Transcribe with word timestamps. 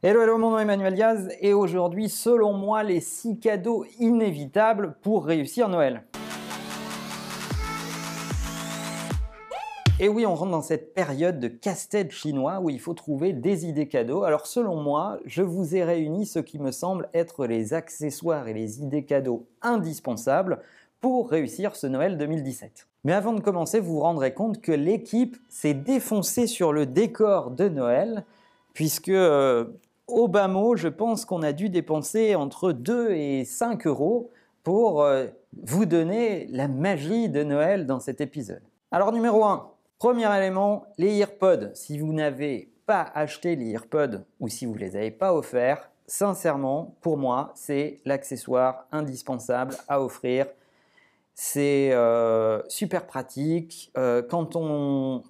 Hello, 0.00 0.22
hello, 0.22 0.38
mon 0.38 0.52
nom 0.52 0.58
est 0.60 0.62
Emmanuel 0.62 0.94
Diaz 0.94 1.28
et 1.40 1.52
aujourd'hui, 1.52 2.08
selon 2.08 2.52
moi, 2.52 2.84
les 2.84 3.00
6 3.00 3.40
cadeaux 3.40 3.84
inévitables 3.98 4.94
pour 5.02 5.24
réussir 5.24 5.68
Noël. 5.68 6.04
Et 9.98 10.08
oui, 10.08 10.24
on 10.24 10.36
rentre 10.36 10.52
dans 10.52 10.62
cette 10.62 10.94
période 10.94 11.40
de 11.40 11.48
casse-tête 11.48 12.12
chinois 12.12 12.60
où 12.60 12.70
il 12.70 12.78
faut 12.78 12.94
trouver 12.94 13.32
des 13.32 13.66
idées 13.66 13.88
cadeaux. 13.88 14.22
Alors 14.22 14.46
selon 14.46 14.80
moi, 14.80 15.18
je 15.24 15.42
vous 15.42 15.74
ai 15.74 15.82
réuni 15.82 16.26
ce 16.26 16.38
qui 16.38 16.60
me 16.60 16.70
semble 16.70 17.08
être 17.12 17.46
les 17.46 17.74
accessoires 17.74 18.46
et 18.46 18.54
les 18.54 18.80
idées 18.80 19.04
cadeaux 19.04 19.48
indispensables 19.62 20.60
pour 21.00 21.28
réussir 21.28 21.74
ce 21.74 21.88
Noël 21.88 22.18
2017. 22.18 22.86
Mais 23.02 23.14
avant 23.14 23.32
de 23.32 23.40
commencer, 23.40 23.80
vous 23.80 23.94
vous 23.94 24.00
rendrez 24.02 24.32
compte 24.32 24.60
que 24.60 24.70
l'équipe 24.70 25.36
s'est 25.48 25.74
défoncée 25.74 26.46
sur 26.46 26.72
le 26.72 26.86
décor 26.86 27.50
de 27.50 27.68
Noël, 27.68 28.24
puisque 28.74 29.08
euh, 29.08 29.64
au 30.08 30.26
bas 30.28 30.48
mot, 30.48 30.76
je 30.76 30.88
pense 30.88 31.24
qu'on 31.24 31.42
a 31.42 31.52
dû 31.52 31.68
dépenser 31.68 32.34
entre 32.34 32.72
2 32.72 33.12
et 33.12 33.44
5 33.44 33.86
euros 33.86 34.30
pour 34.64 35.02
euh, 35.02 35.26
vous 35.62 35.86
donner 35.86 36.46
la 36.50 36.68
magie 36.68 37.28
de 37.28 37.42
Noël 37.42 37.86
dans 37.86 38.00
cet 38.00 38.20
épisode. 38.20 38.62
Alors 38.90 39.12
numéro 39.12 39.44
1, 39.44 39.70
premier 39.98 40.34
élément, 40.36 40.86
les 40.96 41.18
earpods. 41.18 41.70
Si 41.74 41.98
vous 41.98 42.12
n'avez 42.12 42.72
pas 42.86 43.02
acheté 43.14 43.54
les 43.54 43.70
earpods 43.70 44.24
ou 44.40 44.48
si 44.48 44.66
vous 44.66 44.74
ne 44.74 44.78
les 44.78 44.96
avez 44.96 45.10
pas 45.10 45.34
offerts, 45.34 45.90
sincèrement, 46.06 46.96
pour 47.02 47.18
moi, 47.18 47.52
c'est 47.54 48.00
l'accessoire 48.04 48.86
indispensable 48.92 49.74
à 49.88 50.02
offrir. 50.02 50.46
C'est 51.34 51.92
euh, 51.92 52.60
super 52.68 53.06
pratique. 53.06 53.92
Euh, 53.96 54.22
quand 54.28 54.56
on 54.56 55.22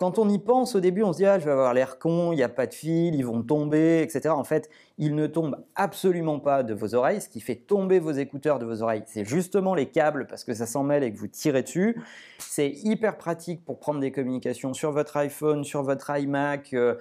quand 0.00 0.18
on 0.18 0.30
y 0.30 0.38
pense 0.38 0.74
au 0.74 0.80
début, 0.80 1.02
on 1.02 1.12
se 1.12 1.18
dit 1.18 1.26
ah, 1.26 1.38
je 1.38 1.44
vais 1.44 1.50
avoir 1.50 1.74
l'air 1.74 1.98
con, 1.98 2.32
il 2.32 2.36
n'y 2.36 2.42
a 2.42 2.48
pas 2.48 2.66
de 2.66 2.72
fil, 2.72 3.14
ils 3.14 3.24
vont 3.24 3.42
tomber, 3.42 4.00
etc. 4.00 4.30
En 4.30 4.44
fait, 4.44 4.70
ils 4.96 5.14
ne 5.14 5.26
tombent 5.26 5.58
absolument 5.74 6.40
pas 6.40 6.62
de 6.62 6.72
vos 6.72 6.94
oreilles. 6.94 7.20
Ce 7.20 7.28
qui 7.28 7.40
fait 7.40 7.54
tomber 7.54 7.98
vos 7.98 8.12
écouteurs 8.12 8.58
de 8.58 8.64
vos 8.64 8.82
oreilles, 8.82 9.02
c'est 9.06 9.26
justement 9.26 9.74
les 9.74 9.90
câbles 9.90 10.26
parce 10.26 10.42
que 10.42 10.54
ça 10.54 10.64
s'en 10.64 10.84
mêle 10.84 11.04
et 11.04 11.12
que 11.12 11.18
vous 11.18 11.28
tirez 11.28 11.62
dessus. 11.62 12.00
C'est 12.38 12.70
hyper 12.70 13.18
pratique 13.18 13.62
pour 13.62 13.78
prendre 13.78 14.00
des 14.00 14.10
communications 14.10 14.72
sur 14.72 14.90
votre 14.90 15.18
iPhone, 15.18 15.64
sur 15.64 15.82
votre 15.82 16.10
iMac. 16.16 16.72
Euh, 16.72 16.94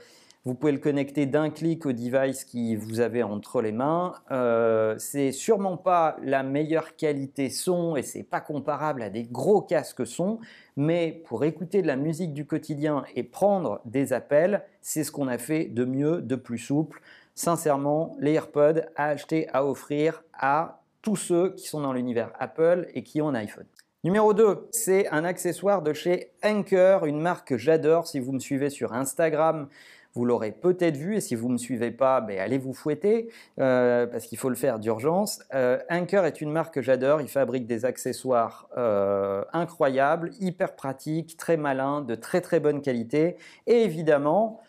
vous 0.46 0.56
pouvez 0.56 0.72
le 0.72 0.80
connecter 0.80 1.26
d'un 1.26 1.50
clic 1.50 1.86
au 1.86 1.92
device 1.92 2.46
qui 2.46 2.76
vous 2.76 3.02
avez 3.02 3.24
entre 3.24 3.62
les 3.62 3.74
mains. 3.74 4.14
Euh, 4.32 4.96
c'est 4.98 5.32
sûrement 5.34 5.76
pas 5.76 6.16
la 6.24 6.44
meilleure 6.44 6.96
qualité 6.96 7.50
son 7.50 7.98
et 7.98 8.04
c'est 8.04 8.24
pas 8.24 8.40
comparable 8.40 9.02
à 9.02 9.10
des 9.10 9.24
gros 9.24 9.62
casques 9.62 10.08
son, 10.08 10.40
mais 10.78 11.24
pour 11.28 11.44
écouter 11.44 11.82
de 11.82 11.88
la 11.88 11.98
musique 11.98 12.34
du 12.34 12.46
quotidien 12.46 13.04
et 13.16 13.24
prendre 13.24 13.82
des 13.84 14.14
appels, 14.14 14.64
c'est 14.82 15.04
ce 15.04 15.12
qu'on 15.12 15.28
a 15.28 15.38
fait 15.38 15.66
de 15.66 15.84
mieux, 15.84 16.22
de 16.22 16.36
plus 16.36 16.58
souple. 16.58 17.02
Sincèrement, 17.36 18.16
les 18.20 18.34
AirPods 18.34 18.82
à 18.96 19.08
acheter, 19.08 19.50
à 19.54 19.66
offrir 19.66 20.24
à 20.34 20.82
tous 21.02 21.18
ceux 21.18 21.54
qui 21.56 21.68
sont 21.68 21.82
dans 21.82 21.94
l'univers 21.94 22.32
Apple 22.40 22.88
et 22.94 23.04
qui 23.04 23.22
ont 23.22 23.30
un 23.30 23.36
iPhone. 23.36 23.66
Numéro 24.06 24.34
2, 24.34 24.70
c'est 24.72 25.10
un 25.10 25.26
accessoire 25.26 25.82
de 25.82 25.92
chez 25.92 26.32
Anker, 26.42 27.06
une 27.06 27.20
marque 27.20 27.50
que 27.50 27.58
j'adore. 27.58 28.08
Si 28.08 28.22
vous 28.22 28.32
me 28.32 28.40
suivez 28.40 28.70
sur 28.70 28.94
Instagram, 28.94 29.68
vous 30.14 30.26
l'aurez 30.26 30.52
peut-être 30.52 30.98
vu, 30.98 31.16
et 31.16 31.22
si 31.22 31.36
vous 31.36 31.48
ne 31.48 31.54
me 31.54 31.58
suivez 31.58 31.92
pas, 31.92 32.22
ben, 32.22 32.40
allez 32.40 32.58
vous 32.58 32.74
fouetter, 32.74 33.30
euh, 33.60 34.08
parce 34.08 34.26
qu'il 34.26 34.38
faut 34.38 34.50
le 34.50 34.56
faire 34.56 34.80
d'urgence. 34.80 35.42
Euh, 35.54 35.80
Anker 35.90 36.26
est 36.26 36.42
une 36.42 36.52
marque 36.52 36.74
que 36.74 36.82
j'adore, 36.82 37.22
il 37.22 37.28
fabrique 37.28 37.66
des 37.66 37.86
accessoires 37.86 38.68
euh, 38.78 39.44
incroyables, 39.54 40.32
hyper 40.40 40.76
pratiques, 40.76 41.38
très 41.38 41.58
malins, 41.58 42.02
de 42.02 42.16
très 42.16 42.42
très 42.42 42.60
bonne 42.60 42.82
qualité, 42.82 43.38
et 43.68 43.84
évidemment, 43.84 44.62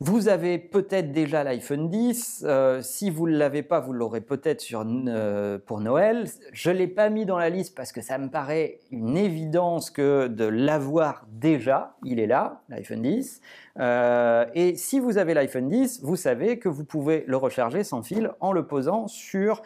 vous 0.00 0.28
avez 0.28 0.58
peut-être 0.60 1.10
déjà 1.10 1.42
l'iPhone 1.42 1.90
10. 1.90 2.44
Euh, 2.46 2.82
si 2.82 3.10
vous 3.10 3.28
ne 3.28 3.36
l'avez 3.36 3.64
pas, 3.64 3.80
vous 3.80 3.92
l'aurez 3.92 4.20
peut-être 4.20 4.64
euh, 4.72 5.58
pour 5.58 5.80
Noël. 5.80 6.28
Je 6.52 6.70
ne 6.70 6.76
l'ai 6.76 6.86
pas 6.86 7.10
mis 7.10 7.26
dans 7.26 7.36
la 7.36 7.50
liste 7.50 7.74
parce 7.74 7.90
que 7.90 8.00
ça 8.00 8.16
me 8.16 8.28
paraît 8.30 8.78
une 8.92 9.16
évidence 9.16 9.90
que 9.90 10.28
de 10.28 10.44
l'avoir 10.44 11.26
déjà. 11.32 11.96
Il 12.04 12.20
est 12.20 12.28
là, 12.28 12.62
l'iPhone 12.68 13.02
10. 13.02 13.40
Euh, 13.80 14.46
et 14.54 14.76
si 14.76 15.00
vous 15.00 15.18
avez 15.18 15.34
l'iPhone 15.34 15.68
10, 15.68 16.04
vous 16.04 16.16
savez 16.16 16.60
que 16.60 16.68
vous 16.68 16.84
pouvez 16.84 17.24
le 17.26 17.36
recharger 17.36 17.82
sans 17.82 18.02
fil 18.04 18.30
en 18.38 18.52
le 18.52 18.68
posant 18.68 19.08
sur 19.08 19.62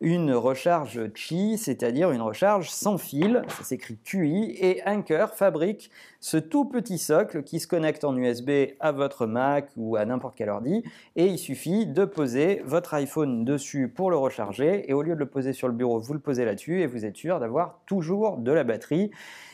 une 0.00 0.32
recharge 0.32 1.12
Qi, 1.12 1.58
c'est-à-dire 1.58 2.12
une 2.12 2.20
recharge 2.20 2.70
sans 2.70 2.98
fil, 2.98 3.42
ça 3.48 3.64
s'écrit 3.64 3.98
QI, 3.98 4.56
et 4.60 4.82
Anker 4.86 5.34
fabrique 5.34 5.90
ce 6.20 6.36
tout 6.36 6.64
petit 6.64 6.98
socle 6.98 7.42
qui 7.42 7.58
se 7.58 7.66
connecte 7.66 8.04
en 8.04 8.16
USB 8.16 8.50
à 8.78 8.92
votre 8.92 9.26
Mac 9.26 9.70
ou 9.76 9.96
à 9.96 10.04
n'importe 10.04 10.36
quel 10.36 10.50
ordi, 10.50 10.84
et 11.16 11.26
il 11.26 11.38
suffit 11.38 11.86
de 11.86 12.04
poser 12.04 12.62
votre 12.64 12.94
iPhone 12.94 13.44
dessus 13.44 13.88
pour 13.88 14.10
le 14.10 14.16
recharger, 14.16 14.88
et 14.88 14.94
au 14.94 15.02
lieu 15.02 15.14
de 15.14 15.20
le 15.20 15.26
poser 15.26 15.52
sur 15.52 15.66
le 15.66 15.74
bureau, 15.74 15.98
vous 15.98 16.14
le 16.14 16.20
posez 16.20 16.44
là-dessus, 16.44 16.80
et 16.80 16.86
vous 16.86 17.04
êtes 17.04 17.16
sûr 17.16 17.40
d'avoir 17.40 17.80
toujours 17.86 18.36
de 18.36 18.52
la 18.52 18.62
batterie. 18.62 19.10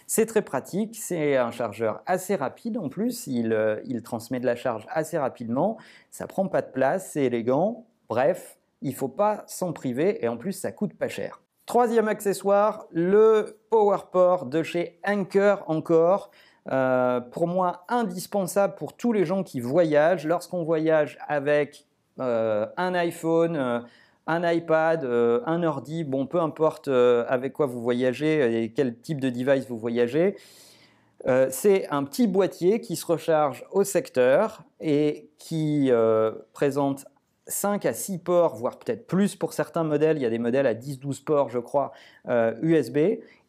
C'est 0.06 0.26
très 0.26 0.42
pratique, 0.42 0.96
c'est 0.96 1.36
un 1.38 1.50
chargeur 1.50 2.02
assez 2.04 2.34
rapide 2.34 2.76
en 2.76 2.90
plus, 2.90 3.26
il, 3.26 3.54
euh, 3.54 3.80
transmet 4.04 4.40
de 4.40 4.46
la 4.46 4.56
charge 4.56 4.84
assez 4.90 5.16
rapidement, 5.16 5.78
ça 6.10 6.26
prend 6.26 6.46
pas 6.48 6.60
de 6.60 6.70
place, 6.70 7.12
c'est 7.12 7.24
élégant, 7.24 7.86
bref, 8.10 8.58
il 8.84 8.94
faut 8.94 9.08
pas 9.08 9.42
s'en 9.48 9.72
priver 9.72 10.24
et 10.24 10.28
en 10.28 10.36
plus 10.36 10.52
ça 10.52 10.70
coûte 10.70 10.94
pas 10.94 11.08
cher. 11.08 11.40
Troisième 11.66 12.08
accessoire, 12.08 12.86
le 12.92 13.58
PowerPort 13.70 14.46
de 14.46 14.62
chez 14.62 15.00
Anker 15.04 15.64
encore. 15.66 16.30
Euh, 16.72 17.20
pour 17.20 17.46
moi 17.46 17.84
indispensable 17.90 18.74
pour 18.76 18.94
tous 18.94 19.12
les 19.12 19.24
gens 19.24 19.42
qui 19.42 19.60
voyagent. 19.60 20.26
Lorsqu'on 20.26 20.62
voyage 20.62 21.18
avec 21.26 21.86
euh, 22.20 22.66
un 22.76 22.94
iPhone, 22.94 23.56
euh, 23.56 23.80
un 24.26 24.50
iPad, 24.50 25.04
un 25.04 25.62
ordi, 25.62 26.04
bon 26.04 26.26
peu 26.26 26.40
importe 26.40 26.88
avec 26.88 27.52
quoi 27.52 27.66
vous 27.66 27.82
voyagez 27.82 28.62
et 28.62 28.72
quel 28.72 28.98
type 28.98 29.20
de 29.20 29.28
device 29.28 29.68
vous 29.68 29.76
voyagez, 29.76 30.36
c'est 31.50 31.86
un 31.90 32.04
petit 32.04 32.26
boîtier 32.26 32.80
qui 32.80 32.96
se 32.96 33.04
recharge 33.04 33.66
au 33.70 33.84
secteur 33.84 34.62
et 34.80 35.28
qui 35.38 35.90
présente 36.54 37.04
5 37.46 37.86
à 37.86 37.92
6 37.92 38.18
ports, 38.18 38.56
voire 38.56 38.78
peut-être 38.78 39.06
plus 39.06 39.36
pour 39.36 39.52
certains 39.52 39.84
modèles. 39.84 40.16
Il 40.16 40.22
y 40.22 40.26
a 40.26 40.30
des 40.30 40.38
modèles 40.38 40.66
à 40.66 40.74
10-12 40.74 41.24
ports, 41.24 41.50
je 41.50 41.58
crois, 41.58 41.92
USB. 42.62 42.98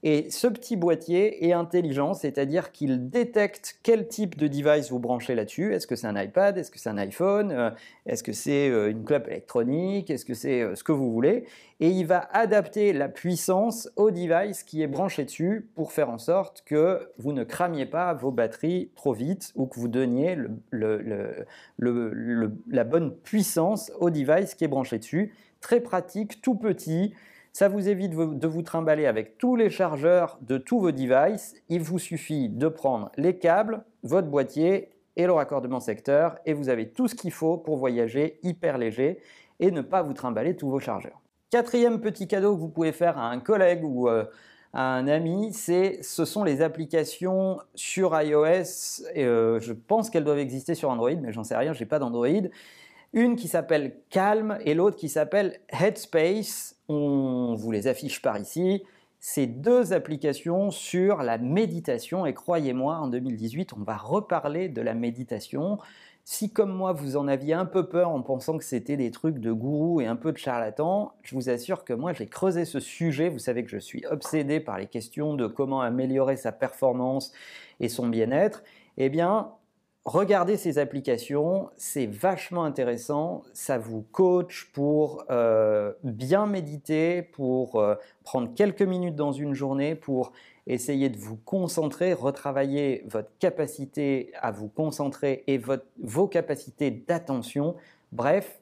Euh, 0.06 0.16
et 0.16 0.30
ce 0.30 0.48
petit 0.48 0.76
boîtier 0.76 1.48
est 1.48 1.54
intelligent, 1.54 2.14
c'est-à-dire 2.14 2.72
qu'il 2.72 3.10
détecte 3.10 3.80
quel 3.84 4.08
type 4.08 4.38
de 4.38 4.48
device 4.48 4.92
vous 4.92 5.00
branchez 5.00 5.36
là-dessus. 5.36 5.74
Est-ce 5.74 5.88
que 5.88 5.96
c'est 5.96 6.08
un 6.08 6.22
iPad? 6.22 6.58
Est-ce 6.58 6.72
que 6.72 6.80
c'est 6.80 6.90
un 6.90 6.98
iPhone? 6.98 7.52
Euh, 7.52 7.72
Est-ce 8.06 8.24
que 8.24 8.34
c'est 8.34 8.70
euh, 8.70 8.92
une 8.92 9.04
clope 9.04 9.28
électronique? 9.28 10.10
Est-ce 10.10 10.26
que 10.26 10.34
c'est 10.34 10.76
ce 10.76 10.84
que 10.84 10.92
vous 10.92 11.12
voulez? 11.12 11.46
Et 11.80 11.90
il 11.90 12.06
va 12.06 12.30
adapter 12.32 12.94
la 12.94 13.10
puissance 13.10 13.90
au 13.98 14.12
device 14.12 14.64
qui 14.64 14.82
est 14.82 14.88
branché 14.88 15.26
dessus 15.26 15.68
pour 15.76 15.92
faire 15.92 16.10
en 16.10 16.18
sorte 16.18 16.64
que 16.66 17.10
vous 17.18 17.34
ne 17.34 17.44
cramiez 17.44 17.86
pas 17.86 18.14
vos 18.14 18.32
batteries 18.32 18.92
trop 18.96 19.14
vite 19.14 19.52
ou 19.56 19.66
que 19.66 19.78
vous 19.78 19.90
donniez 19.90 20.38
la 20.72 22.84
bonne 22.86 23.14
puissance 23.16 23.92
au 24.00 24.10
device 24.10 24.56
qui 24.56 24.64
est 24.64 24.70
branché 24.70 25.00
dessus. 25.00 25.34
Très 25.60 25.82
pratique, 25.82 26.42
tout 26.42 26.56
petit. 26.56 27.14
Ça 27.56 27.70
vous 27.70 27.88
évite 27.88 28.12
de 28.12 28.48
vous 28.48 28.64
trimballer 28.64 29.06
avec 29.06 29.38
tous 29.38 29.56
les 29.56 29.70
chargeurs 29.70 30.38
de 30.42 30.58
tous 30.58 30.78
vos 30.78 30.92
devices. 30.92 31.56
Il 31.70 31.80
vous 31.84 32.00
suffit 32.00 32.50
de 32.50 32.68
prendre 32.68 33.14
les 33.16 33.38
câbles, 33.38 33.86
votre 34.04 34.28
boîtier 34.28 34.90
et 35.16 35.26
le 35.26 35.32
raccordement 35.32 35.80
secteur 35.80 36.36
et 36.46 36.52
vous 36.52 36.68
avez 36.68 36.90
tout 36.90 37.08
ce 37.08 37.16
qu'il 37.16 37.32
faut 37.32 37.56
pour 37.56 37.78
voyager 37.78 38.42
hyper 38.44 38.78
léger 38.78 39.22
et 39.62 39.72
ne 39.72 39.80
pas 39.80 40.02
vous 40.02 40.12
trimballer 40.12 40.58
tous 40.58 40.70
vos 40.70 40.82
chargeurs. 40.82 41.22
Quatrième 41.50 42.02
petit 42.02 42.28
cadeau 42.28 42.56
que 42.56 42.60
vous 42.60 42.68
pouvez 42.68 42.92
faire 42.92 43.18
à 43.18 43.30
un 43.30 43.40
collègue 43.40 43.86
ou 43.86 44.10
euh, 44.10 44.26
à 44.74 44.94
un 44.94 45.08
ami, 45.08 45.54
c'est 45.54 46.04
ce 46.04 46.26
sont 46.26 46.44
les 46.44 46.62
applications 46.62 47.62
sur 47.74 48.22
iOS. 48.22 49.06
Euh, 49.16 49.62
je 49.62 49.72
pense 49.72 50.10
qu'elles 50.10 50.26
doivent 50.26 50.40
exister 50.40 50.76
sur 50.76 50.90
Android, 50.90 51.16
mais 51.22 51.32
j'en 51.32 51.46
sais 51.46 51.56
rien, 51.56 51.72
j'ai 51.72 51.86
pas 51.86 52.00
d'Android. 52.00 52.28
Une 53.16 53.38
qui 53.38 53.48
s'appelle 53.48 53.96
Calm 54.10 54.58
et 54.66 54.74
l'autre 54.74 54.98
qui 54.98 55.08
s'appelle 55.08 55.62
Headspace. 55.70 56.76
On 56.90 57.56
vous 57.58 57.72
les 57.72 57.88
affiche 57.88 58.22
par 58.22 58.38
ici. 58.38 58.84
Ces 59.22 59.48
deux 59.48 59.94
applications 59.94 60.70
sur 60.70 61.24
la 61.24 61.38
méditation 61.38 62.26
et 62.26 62.34
croyez-moi, 62.34 62.98
en 62.98 63.08
2018, 63.08 63.72
on 63.72 63.84
va 63.84 63.96
reparler 63.96 64.68
de 64.68 64.82
la 64.82 64.94
méditation. 64.94 65.80
Si 66.26 66.52
comme 66.52 66.74
moi 66.74 66.92
vous 66.92 67.16
en 67.16 67.30
aviez 67.30 67.54
un 67.54 67.64
peu 67.64 67.88
peur 67.88 68.10
en 68.10 68.22
pensant 68.22 68.58
que 68.58 68.66
c'était 68.66 68.98
des 68.98 69.12
trucs 69.12 69.40
de 69.40 69.54
gourou 69.54 70.02
et 70.02 70.08
un 70.08 70.18
peu 70.18 70.34
de 70.34 70.38
charlatan, 70.38 71.14
je 71.24 71.36
vous 71.36 71.50
assure 71.50 71.86
que 71.86 71.94
moi 71.94 72.12
j'ai 72.12 72.28
creusé 72.28 72.66
ce 72.66 72.82
sujet. 72.82 73.30
Vous 73.30 73.40
savez 73.40 73.64
que 73.64 73.70
je 73.70 73.78
suis 73.78 74.06
obsédé 74.08 74.60
par 74.60 74.78
les 74.78 74.88
questions 74.88 75.36
de 75.36 75.48
comment 75.48 75.80
améliorer 75.80 76.36
sa 76.36 76.52
performance 76.52 77.32
et 77.80 77.88
son 77.88 78.10
bien-être. 78.10 78.62
Eh 78.98 79.08
bien, 79.08 79.52
Regardez 80.06 80.56
ces 80.56 80.78
applications, 80.78 81.72
c'est 81.78 82.06
vachement 82.06 82.64
intéressant, 82.64 83.42
ça 83.54 83.80
vous 83.80 84.04
coach 84.12 84.70
pour 84.72 85.26
euh, 85.32 85.94
bien 86.04 86.46
méditer, 86.46 87.24
pour 87.24 87.80
euh, 87.80 87.96
prendre 88.24 88.54
quelques 88.54 88.84
minutes 88.84 89.16
dans 89.16 89.32
une 89.32 89.56
journée, 89.56 89.96
pour 89.96 90.32
essayez 90.68 91.10
de 91.10 91.18
vous 91.18 91.38
concentrer, 91.38 92.14
retravailler 92.14 93.04
votre 93.08 93.32
capacité 93.40 94.32
à 94.40 94.52
vous 94.52 94.68
concentrer 94.68 95.44
et 95.48 95.60
vos 95.98 96.28
capacités 96.28 96.92
d'attention. 96.92 97.76
Bref, 98.12 98.60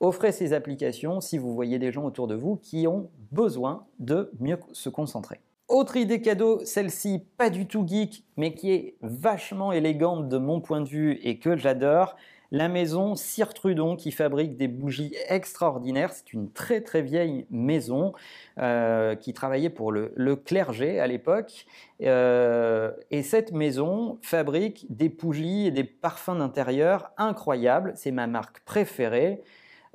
offrez 0.00 0.32
ces 0.32 0.52
applications 0.52 1.20
si 1.20 1.38
vous 1.38 1.54
voyez 1.54 1.78
des 1.78 1.92
gens 1.92 2.04
autour 2.04 2.26
de 2.26 2.34
vous 2.34 2.56
qui 2.56 2.88
ont 2.88 3.10
besoin 3.30 3.86
de 4.00 4.32
mieux 4.40 4.58
se 4.72 4.88
concentrer. 4.88 5.38
Autre 5.70 5.96
idée 5.96 6.20
cadeau, 6.20 6.58
celle-ci 6.64 7.22
pas 7.38 7.48
du 7.48 7.64
tout 7.64 7.86
geek, 7.86 8.24
mais 8.36 8.54
qui 8.54 8.72
est 8.72 8.96
vachement 9.02 9.70
élégante 9.70 10.28
de 10.28 10.36
mon 10.36 10.60
point 10.60 10.80
de 10.80 10.88
vue 10.88 11.20
et 11.22 11.38
que 11.38 11.56
j'adore. 11.56 12.16
La 12.50 12.66
maison 12.66 13.14
Cire 13.14 13.54
Trudon 13.54 13.94
qui 13.94 14.10
fabrique 14.10 14.56
des 14.56 14.66
bougies 14.66 15.14
extraordinaires. 15.28 16.12
C'est 16.12 16.32
une 16.32 16.50
très 16.50 16.80
très 16.80 17.02
vieille 17.02 17.46
maison 17.50 18.14
euh, 18.58 19.14
qui 19.14 19.32
travaillait 19.32 19.70
pour 19.70 19.92
le, 19.92 20.34
clergé 20.34 20.98
à 20.98 21.06
l'époque. 21.06 21.66
Euh, 22.02 22.90
et 23.12 23.22
cette 23.22 23.52
maison 23.52 24.18
fabrique 24.22 24.86
des 24.90 25.08
bougies 25.08 25.68
et 25.68 25.70
des 25.70 25.84
parfums 25.84 26.36
d'intérieur 26.36 27.12
incroyables. 27.16 27.92
C'est 27.94 28.10
ma 28.10 28.26
marque 28.26 28.58
préférée. 28.64 29.40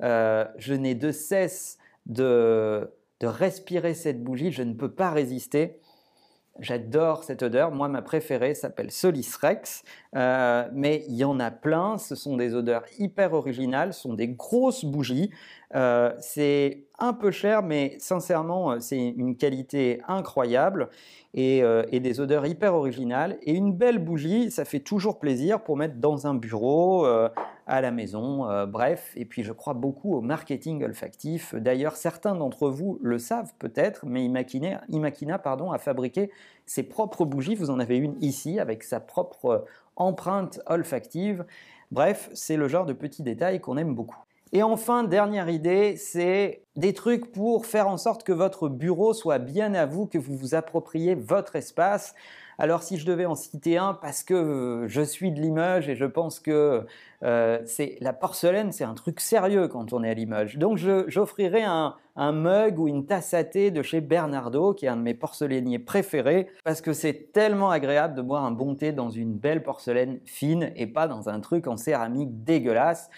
Euh, 0.02 0.46
je 0.56 0.72
n'ai 0.72 0.94
de 0.94 1.12
cesse 1.12 1.76
de 2.06 2.90
de 3.20 3.26
respirer 3.26 3.94
cette 3.94 4.22
bougie, 4.22 4.52
je 4.52 4.62
ne 4.62 4.74
peux 4.74 4.90
pas 4.90 5.10
résister. 5.10 5.80
J'adore 6.58 7.24
cette 7.24 7.42
odeur. 7.42 7.70
Moi, 7.70 7.88
ma 7.88 8.00
préférée 8.00 8.54
s'appelle 8.54 8.90
Solis 8.90 9.34
Rex, 9.40 9.82
euh, 10.14 10.66
mais 10.72 11.04
il 11.08 11.16
y 11.16 11.24
en 11.24 11.38
a 11.38 11.50
plein. 11.50 11.98
Ce 11.98 12.14
sont 12.14 12.36
des 12.36 12.54
odeurs 12.54 12.84
hyper 12.98 13.34
originales, 13.34 13.92
ce 13.92 14.02
sont 14.02 14.14
des 14.14 14.28
grosses 14.28 14.84
bougies. 14.84 15.30
Euh, 15.74 16.14
c'est 16.18 16.84
un 16.98 17.12
peu 17.12 17.30
cher, 17.30 17.62
mais 17.62 17.96
sincèrement, 17.98 18.72
euh, 18.72 18.80
c'est 18.80 18.96
une 18.96 19.36
qualité 19.36 20.00
incroyable 20.08 20.88
et, 21.34 21.62
des 21.92 22.20
odeurs 22.20 22.46
hyper 22.46 22.74
originales. 22.74 23.36
Et 23.42 23.52
une 23.52 23.74
belle 23.74 23.98
bougie, 23.98 24.50
ça 24.50 24.64
fait 24.64 24.80
toujours 24.80 25.18
plaisir 25.18 25.62
pour 25.62 25.76
mettre 25.76 25.96
dans 25.96 26.26
un 26.26 26.34
bureau, 26.34 27.06
à 27.66 27.80
la 27.80 27.90
maison, 27.90 28.66
bref. 28.66 29.12
Et 29.16 29.24
puis, 29.24 29.42
je 29.42 29.52
crois 29.52 29.74
beaucoup 29.74 30.14
au 30.14 30.20
marketing 30.20 30.84
olfactif. 30.84 31.54
D'ailleurs, 31.54 31.96
certains 31.96 32.34
d'entre 32.34 32.68
vous 32.68 32.98
le 33.02 33.18
savent 33.18 33.52
peut-être, 33.58 34.06
mais 34.06 34.24
Imakina, 34.24 34.82
Imakina 34.88 35.38
pardon, 35.38 35.72
a 35.72 35.78
fabriqué 35.78 36.30
ses 36.64 36.84
propres 36.84 37.24
bougies. 37.24 37.56
Vous 37.56 37.70
en 37.70 37.80
avez 37.80 37.96
une 37.96 38.16
ici 38.22 38.60
avec 38.60 38.84
sa 38.84 39.00
propre 39.00 39.64
empreinte 39.96 40.60
olfactive. 40.66 41.44
Bref, 41.90 42.30
c'est 42.34 42.56
le 42.56 42.68
genre 42.68 42.86
de 42.86 42.92
petits 42.92 43.22
détails 43.22 43.60
qu'on 43.60 43.76
aime 43.76 43.94
beaucoup. 43.94 44.22
Et 44.52 44.62
enfin, 44.62 45.02
dernière 45.02 45.48
idée, 45.48 45.96
c'est 45.96 46.62
des 46.76 46.92
trucs 46.92 47.32
pour 47.32 47.66
faire 47.66 47.88
en 47.88 47.96
sorte 47.96 48.22
que 48.22 48.32
votre 48.32 48.68
bureau 48.68 49.12
soit 49.12 49.38
bien 49.40 49.74
à 49.74 49.86
vous, 49.86 50.06
que 50.06 50.18
vous 50.18 50.36
vous 50.36 50.54
appropriez 50.54 51.16
votre 51.16 51.56
espace. 51.56 52.14
Alors 52.58 52.82
si 52.82 52.96
je 52.96 53.06
devais 53.06 53.26
en 53.26 53.34
citer 53.34 53.76
un, 53.76 53.94
parce 53.94 54.22
que 54.22 54.34
euh, 54.34 54.88
je 54.88 55.02
suis 55.02 55.30
de 55.30 55.40
Limoges 55.40 55.88
et 55.88 55.94
je 55.94 56.06
pense 56.06 56.40
que 56.40 56.86
euh, 57.22 57.58
c'est 57.66 57.96
la 58.00 58.12
porcelaine, 58.12 58.72
c'est 58.72 58.84
un 58.84 58.94
truc 58.94 59.20
sérieux 59.20 59.68
quand 59.68 59.92
on 59.92 60.02
est 60.02 60.10
à 60.10 60.14
Limoges. 60.14 60.56
Donc 60.56 60.78
j'offrirai 60.78 61.62
un, 61.62 61.94
un, 62.16 62.32
mug 62.32 62.78
ou 62.78 62.88
une 62.88 63.06
tasse 63.06 63.34
à 63.34 63.44
thé 63.44 63.70
de 63.70 63.82
chez 63.82 64.00
Bernardo, 64.00 64.72
qui 64.72 64.86
est 64.86 64.88
un 64.88 64.96
de 64.96 65.02
mes 65.02 65.14
porcelainiers 65.14 65.78
préférés, 65.78 66.48
parce 66.64 66.80
que 66.80 66.92
c'est 66.92 67.32
tellement 67.32 67.70
agréable 67.70 68.14
de 68.14 68.22
boire 68.22 68.44
un 68.44 68.52
bon 68.52 68.74
thé 68.74 68.92
dans 68.92 69.10
une 69.10 69.34
belle 69.34 69.62
porcelaine 69.62 70.20
fine 70.24 70.72
et 70.76 70.86
pas 70.86 71.08
dans 71.08 71.28
un 71.28 71.40
truc 71.40 71.66
en 71.66 71.76
céramique 71.76 72.42
dégueulasse. 72.44 73.10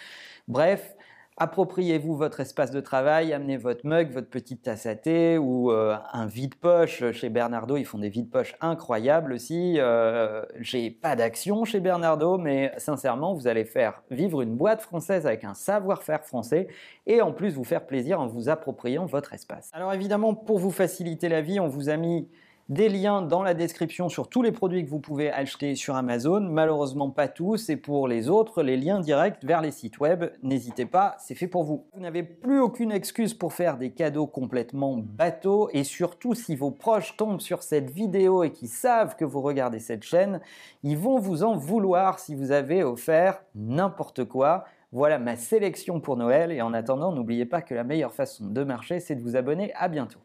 Bref, 0.49 0.97
Appropriez-vous 1.41 2.17
votre 2.17 2.41
espace 2.41 2.73
de 2.73 2.81
travail, 2.81 3.33
amenez 3.33 3.57
votre 3.57 3.87
mug, 3.87 4.11
votre 4.11 4.29
petite 4.29 4.63
tasse 4.63 4.87
à 4.87 4.97
thé 4.97 5.39
ou 5.39 5.71
euh, 5.71 5.97
un 6.13 6.27
vide-poche. 6.27 7.13
Chez 7.13 7.29
Bernardo, 7.29 7.77
ils 7.77 7.85
font 7.85 7.99
des 7.99 8.09
vide-poches 8.09 8.57
incroyables 8.61 9.33
aussi. 9.33 9.77
Euh, 9.79 10.43
j'ai 10.59 10.91
pas 10.91 11.15
d'action 11.15 11.65
chez 11.65 11.79
Bernardo, 11.79 12.39
mais 12.39 12.73
sincèrement, 12.79 13.35
vous 13.35 13.47
allez 13.47 13.65
faire 13.65 14.03
vivre 14.11 14.43
une 14.43 14.57
boîte 14.57 14.83
française 14.83 15.29
avec 15.29 15.45
un 15.45 15.55
savoir-faire 15.55 16.25
français 16.25 16.67
et 17.07 17.23
en 17.23 17.33
plus 17.33 17.55
vous 17.55 17.63
faire 17.63 17.87
plaisir 17.87 18.21
en 18.21 18.27
vous 18.27 18.49
appropriant 18.49 19.07
votre 19.07 19.33
espace. 19.33 19.71
Alors 19.73 19.93
évidemment, 19.93 20.35
pour 20.35 20.59
vous 20.59 20.73
faciliter 20.73 21.29
la 21.29 21.41
vie, 21.41 21.61
on 21.61 21.69
vous 21.69 21.89
a 21.89 21.97
mis 21.97 22.27
des 22.69 22.91
liens 22.91 23.23
dans 23.23 23.43
la 23.43 23.55
description 23.55 24.09
sur 24.09 24.29
tous 24.29 24.43
les 24.43 24.53
produits 24.53 24.85
que 24.85 24.91
vous 24.91 25.01
pouvez 25.01 25.31
acheter 25.31 25.75
sur 25.75 25.97
Amazon. 25.97 26.41
Malheureusement 26.41 27.11
pas 27.11 27.29
tous 27.29 27.71
et 27.71 27.77
pour 27.77 28.09
les 28.09 28.29
autres, 28.29 28.63
les 28.63 28.77
liens 28.77 29.01
directs 29.01 29.43
vers 29.43 29.63
les 29.63 29.71
sites 29.71 30.01
web. 30.01 30.27
N'hésitez 30.43 30.85
pas, 30.85 31.17
c'est 31.19 31.35
fait 31.35 31.47
pour 31.47 31.65
vous. 31.65 31.87
Vous 31.95 32.01
n'avez 32.01 32.23
plus 32.23 32.61
aucune 32.61 32.93
excuse 32.93 33.33
pour 33.33 33.55
faire 33.55 33.79
des 33.79 33.91
cadeaux 33.91 34.27
complètement 34.27 34.99
bateaux 34.99 35.71
et 35.73 35.83
surtout 35.83 36.35
si 36.35 36.57
vos 36.57 36.71
proches 36.71 37.17
tombent 37.17 37.41
sur 37.41 37.63
cette 37.63 37.91
vidéo 37.91 38.43
et 38.43 38.53
qui 38.53 38.69
savent 38.69 39.17
que 39.17 39.25
vous 39.25 39.41
regardez 39.41 39.79
cette 39.81 40.05
chaîne, 40.05 40.41
ils 40.83 40.99
vont 40.99 41.19
vous 41.19 41.45
en 41.45 41.57
vouloir 41.57 42.19
si 42.19 42.35
vous 42.35 42.53
avez 42.53 42.85
offert 42.85 43.43
n'importe 43.55 44.25
quoi. 44.25 44.65
Voilà 44.93 45.19
ma 45.19 45.37
sélection 45.37 46.01
pour 46.01 46.17
Noël 46.17 46.53
et 46.53 46.63
en 46.63 46.75
attendant, 46.75 47.13
n'oubliez 47.13 47.47
pas 47.47 47.63
que 47.63 47.75
la 47.75 47.85
meilleure 47.85 48.15
façon 48.15 48.47
de 48.47 48.65
marcher, 48.65 49.01
c'est 49.01 49.15
de 49.15 49.23
vous 49.23 49.37
abonner. 49.37 49.73
À 49.75 49.89
bientôt. 49.89 50.21